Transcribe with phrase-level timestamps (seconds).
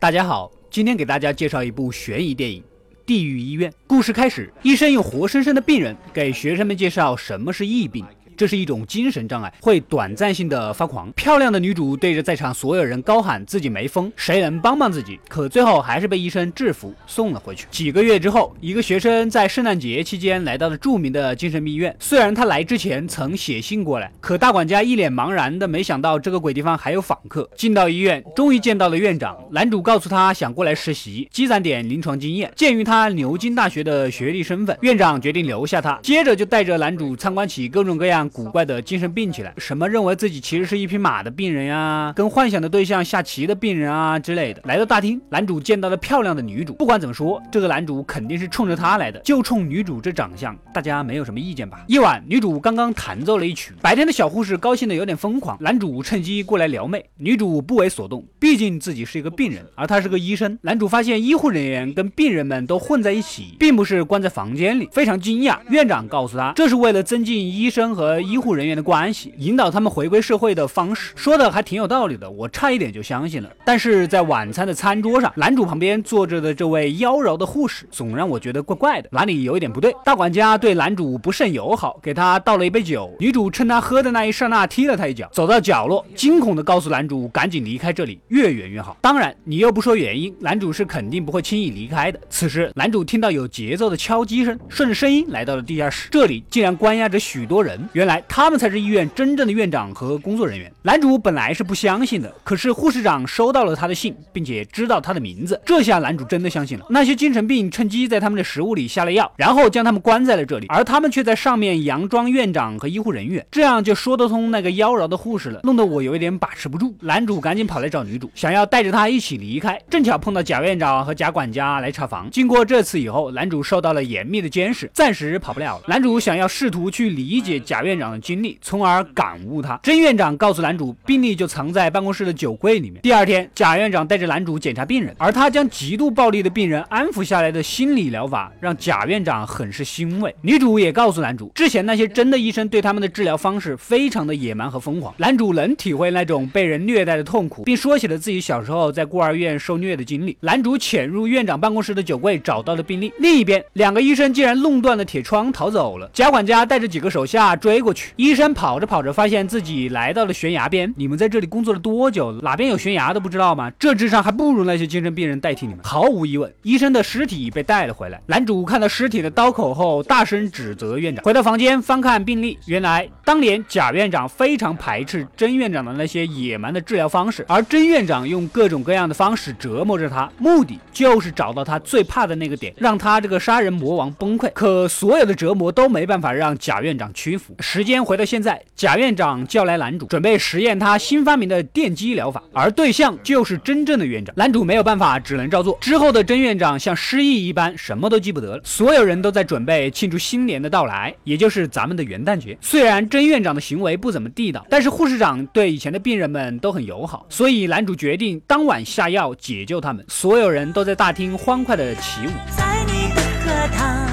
[0.00, 2.62] 大家好，今天给大家介绍一部悬疑电影
[3.04, 3.68] 《地狱医院》。
[3.88, 8.06] 故事开始，医生用活生生的病人给学生们介绍什么是疫病。
[8.38, 11.10] 这是一种精神障碍，会短暂性的发狂。
[11.16, 15.18] 漂亮的女主对着在场所有人高喊自己没疯，谁能帮帮自己？
[15.28, 17.66] 可最后还是被医生制服送了回去。
[17.68, 21.92] 几个月之后，一个学生在圣诞节期间来到了著名的精神病院。
[21.98, 27.50] 虽然他来之前曾写信过来，可大管家一脸茫然的没想到这个鬼地方还有访客。
[27.56, 29.36] 进到医院，终于见到了院长。
[29.50, 32.52] 男主告诉他想过来实习，积攒点临床经验。
[32.54, 35.98] 鉴于他牛津大学的学历身份，院长决定留下他。
[36.04, 38.27] 接着就带着男主参观起各种各样。
[38.28, 44.60] 古怪的精神病起来，什么认为自己其实是一匹马的病人呀，跟幻想的对象下棋的病人啊之类的。
[44.64, 46.72] 来到大厅，男主见到了漂亮的女主。
[46.74, 51.84] 不管怎么说，这个男主肯定是冲着她来的，就冲女主这长相，大家没有什么意见吧？
[51.88, 60.58] 夜晚，女主刚刚弹奏了一曲，白天的小护士高兴的有点疯狂，男主趁机过来撩妹，女主不为所动，毕竟自己是一个病人，而他是个医生。
[60.62, 65.58] 男主发现医护人员跟病人们都混在一起，并不是关在房间里，非常惊讶。
[65.70, 68.17] 院长告诉他，这是为了增进医生和。
[68.20, 73.50] 医护人员的关系，引导他们回归社会的方式，说的还挺有道理的，我差一点就相信了。
[73.64, 79.94] 但是在晚餐的餐桌上，男主旁边坐着的这位妖娆的护士，总让我觉得怪怪的，哪里有一点不对？
[80.04, 83.10] 大管家对男主不甚友好，给他倒了一杯酒。
[83.18, 88.96] 女主趁他喝的那一刹那踢了他一脚，走到角落，惊恐地告诉男主赶紧离开这里，越远越好。
[89.00, 92.18] 当然，你又不说原因，男主是肯定不会轻易离开的。
[92.28, 97.78] 此时，男主听到有节奏的敲击声，顺着声音来到了地下室，这里竟然关押着许多人。
[97.92, 100.72] 原来他们才是医院真正的院长和工作人员。
[100.82, 106.86] 男主本来是不相信的，可是护士长收到了他的信，并且知道他的名字，这下男主真的相信了。
[106.88, 116.94] 那些精神病趁机在他们的食物里下了药，然后将他们关在了这里，而他们却在上面佯装院长和医护人员，这样就说得通那个妖娆的护士了，弄得我有一点把持不住。
[117.00, 122.28] 男主赶紧跑来找女主，想要带着她一起离开，正巧碰到贾院长和贾管家来查房。
[122.30, 125.84] 经过这次以后，男主受到了严密的监视，暂时跑不了了。
[125.86, 129.80] 男主想要试图去理解贾院院长的经历，从而感悟他。
[129.82, 133.00] 甄院长告诉男主，病历就藏在办公室的酒柜里面。
[133.00, 140.34] 第二天，贾院长带着男主检查病人，而他将极度暴力的病人安抚下来的心理疗法，让贾院长很是欣慰。
[140.42, 145.14] 女主也告诉男主，之前那些真的医生对他们的治疗方式非常的野蛮和疯狂。
[145.16, 150.36] 男主能体会那种被人虐待的痛苦，并说起了自己小时候在孤儿院受虐的经历。
[150.40, 153.12] 男主潜入院长办公室的酒柜，找到了病历。
[153.18, 156.10] 另一边，两个医生竟然弄断了铁窗逃走了。
[156.12, 160.92] 贾管家带着几个手下追飞过去，医生跑着跑着，发现自己来到了悬崖边。
[160.96, 162.32] 你们在这里工作了多久？
[162.42, 163.70] 哪边有悬崖都不知道吗？
[163.78, 165.84] 这智商还不如那些精神病人代替你们。
[165.84, 168.20] 毫无疑问，医生的尸体被带了回来。
[168.26, 171.24] 男主看到尸体的刀口后，大声指责院长。
[171.24, 184.50] 回到房间翻看病历，原来当年贾院长非常排斥甄院长的那些野蛮的治疗方式，而甄院长用各种各样的方式折磨着他，目的就是找到他最怕的那个点，让他这个杀人魔王崩溃。
[184.52, 187.54] 可所有的折磨都没办法让贾院长屈服。
[187.70, 194.34] 时间回到现在，贾院长叫来男主，准备实验他新发明的电击疗法，而对象就是真正的院长。
[194.34, 195.76] 男主没有办法，只能照做。
[195.78, 198.62] 之后的甄院长像失忆一般，什么都记不得了。
[198.64, 202.56] 所有人都在准备庆祝新年的到来，也就是咱们的元旦节。
[202.62, 210.02] 虽然甄院长的行为不怎么地道，但是护士长对以前的病人们都很友好，所以男主决定当晚下药解救他们。
[210.08, 212.30] 所有人都在大厅欢快的起舞。
[212.56, 214.08] 在你的课堂，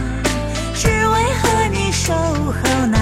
[0.74, 2.95] 只为和你守候。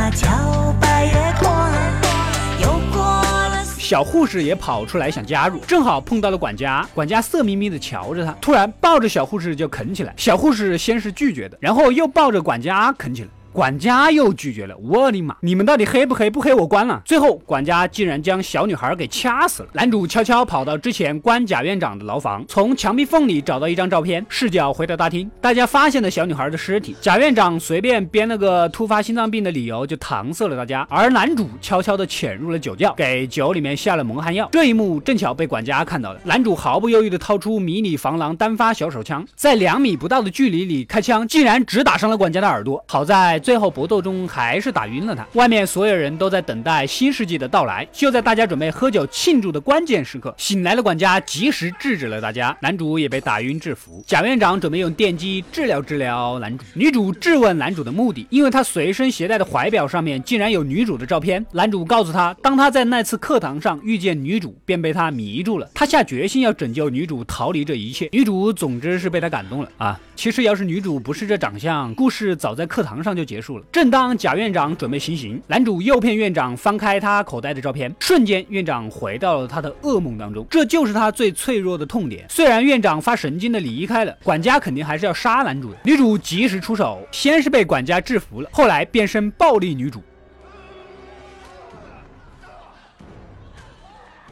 [3.77, 6.87] 小护士也跑出来想加入，正好碰到了管家。
[6.95, 10.11] 管家色眯眯的瞧着他，突然抱着小护士就啃起来。
[10.17, 13.29] 小护士先是拒绝的，然后又抱着管家啃起来。
[13.53, 15.35] 管家又拒绝了，我的妈！
[15.41, 16.27] 你们到底黑不黑？
[16.27, 16.99] 不黑我关了。
[17.05, 19.69] 最后，管家竟然将小女孩给掐死了。
[19.73, 26.95] 男主悄悄跑到之前关贾院长的牢房，从墙壁缝里找到一张照片，视角回到大厅，大家发现了小女孩的尸体。
[26.99, 34.49] 贾院长随便编了个突发心脏病的理由就搪塞了大家，而男主悄悄地潜入了酒窖，给酒里面下了蒙汗药。
[34.51, 42.83] 这一幕正巧被管家看到了，男主毫不犹豫地掏出迷你防狼单发小手枪，在两米不到的距离里开枪，竟然只打伤了管家的耳朵。
[42.87, 43.42] 好在。
[43.43, 45.27] 最后搏斗中还是打晕了他。
[45.33, 47.85] 外面所有人都在等待新世纪的到来。
[47.91, 52.57] 就在大家准备喝酒庆祝的关键时刻，醒来的管家及时制止了大家。
[52.61, 54.03] 男主也被打晕制服。
[54.07, 56.63] 贾院长准备用电击治疗治疗男主。
[56.73, 61.45] 女主质问男主的目的，因为他随身携带的怀表上面竟然有女主的照片。
[61.51, 65.69] 男主告诉他，当他在那次课堂上遇见女主，便被她迷住了。
[65.73, 68.07] 他下决心要拯救女主，逃离这一切。
[68.13, 69.99] 女主总之是被他感动了啊！
[70.15, 73.32] 其实要是女主不是这长相，故事早在课堂上就结。
[73.33, 73.63] 结束了。
[73.71, 80.45] 正当贾院长准备行刑，男主诱骗院长翻开他口袋的照片，瞬间院长回到了他的噩梦当中。
[80.51, 82.27] 这就是他最脆弱的痛点。
[82.29, 85.77] 虽然院长发神经的离开了，管家肯定还是要杀男主的。
[85.83, 89.99] 女主及时出手，先是被管家制服了，后来变身暴力女主。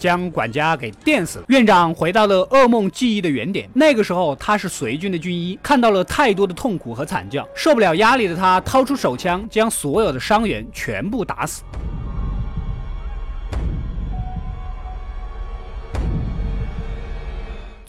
[0.01, 1.45] 将管家给电死了。
[1.49, 3.69] 院长回到了噩梦记忆的原点。
[3.75, 11.61] 那个时候他是随军的军医，看到了太多的痛苦和惨叫，受不了压力的他掏出手枪，将所有的伤员全部打死。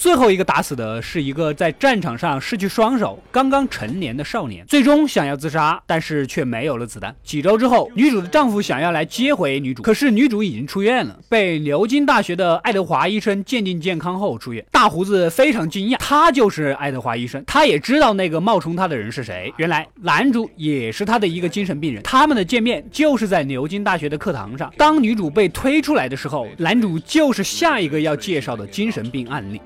[0.03, 7.15] 最后一个打死的是一个在战场上失去双手、刚刚成年的少年，最终想要自杀，但是却没有了子弹。
[7.23, 14.67] 几周之后，女主的丈夫想要来接回女主，可是女主已经出院了，被牛津大学的爱德华医生鉴定健康后出院。
[14.73, 19.55] 大胡子非常惊讶，他就是爱德华医生，他也知道那个冒充他的人是谁。
[19.57, 22.03] 原来男主也是他的一个精神病人。
[22.03, 24.75] 他们的见面就是在牛津大学的课堂上。
[24.77, 29.63] 当女主被推出来的时候，男主就是下一个要介绍的精神病案例。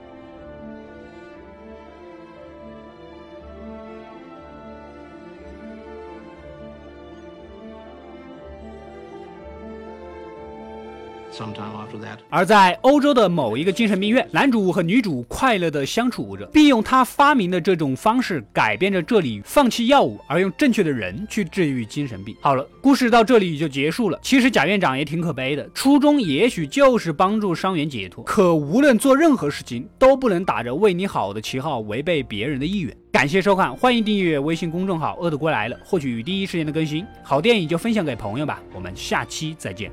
[12.31, 22.35] 而在欧洲的某一个精神病院，男主和女主快乐的相处着，并用他发明的这种方式改变着这里放弃药物，而用正确的人去治愈精神病。
[22.41, 24.19] 好了，故事到这里就结束了。
[24.23, 32.97] 其实贾院长也挺可悲的，初衷也许就是帮助伤员解脱，可无论做任何事情，都不能打着为你好的旗号违背别人的意愿。
[33.13, 37.05] 感谢收看，欢迎订阅微信公众号“饿得过来了”，获取第一时间的更新。
[37.23, 39.91] 好电影就分享给朋友吧，我们下期再见。